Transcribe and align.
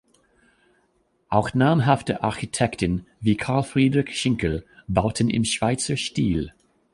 Auch 1.29 1.53
namhafte 1.53 2.23
Architekten 2.23 3.05
wie 3.19 3.37
Karl 3.37 3.61
Friedrich 3.61 4.17
Schinkel 4.19 4.65
bauten 4.87 5.29
im 5.29 5.45
Schweizer 5.45 5.95
Stil. 5.95 6.55